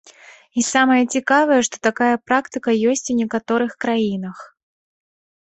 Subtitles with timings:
[0.59, 4.37] І самае цікавае, што такая практыка ёсць у некаторых краінах.